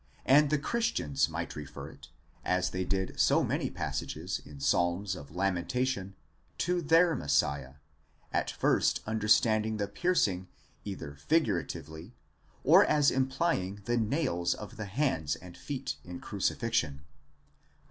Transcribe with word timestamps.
° 0.01 0.03
and 0.25 0.49
the 0.49 0.57
Christians 0.57 1.29
might 1.29 1.55
refer 1.55 1.87
it, 1.87 2.07
as 2.43 2.71
they 2.71 2.83
did 2.83 3.19
so 3.19 3.43
many 3.43 3.69
pas 3.69 3.99
sages 3.99 4.41
in 4.43 4.59
Psalms 4.59 5.15
of 5.15 5.29
lamentation, 5.35 6.15
to 6.57 6.81
their 6.81 7.13
Messiah, 7.15 7.75
at 8.33 8.49
first 8.49 9.01
understanding 9.05 9.77
the 9.77 9.87
piercing 9.87 10.47
either 10.83 11.13
figuratively 11.13 12.15
or 12.63 12.83
as 12.83 13.11
implying 13.11 13.83
the 13.85 13.95
nailing 13.95 14.55
of 14.57 14.75
the 14.75 14.85
hands 14.85 15.35
(and 15.35 15.55
feet) 15.55 15.97
in 16.03 16.19
crucifixion 16.19 16.93
(comp. 16.93 17.05